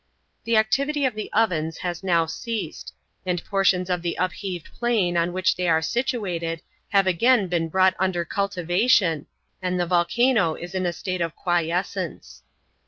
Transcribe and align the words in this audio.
The 0.45 0.57
activity 0.57 1.05
of 1.05 1.13
the 1.13 1.31
ovens 1.31 1.77
has 1.85 2.01
now 2.03 2.25
ceased, 2.25 2.91
and 3.23 3.45
portions 3.45 3.87
of 3.87 4.01
the 4.01 4.15
upheaved 4.19 4.73
plain 4.73 5.15
on 5.15 5.31
which 5.31 5.55
they 5.55 5.67
are 5.69 5.83
situated 5.83 6.63
have 6.89 7.05
again 7.05 7.47
been 7.47 7.69
brought 7.69 7.93
under 7.99 8.25
cultivation, 8.25 9.27
and 9.61 9.79
the 9.79 9.85
volcano 9.85 10.55
is 10.55 10.73
in 10.73 10.87
a 10.87 10.91
state 10.93 11.21
of 11.21 11.35
quiescence. 11.35 12.41